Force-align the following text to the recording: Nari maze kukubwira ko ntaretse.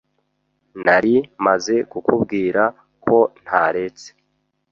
Nari 0.83 1.15
maze 1.45 1.75
kukubwira 1.91 2.61
ko 3.05 3.17
ntaretse. 3.43 4.07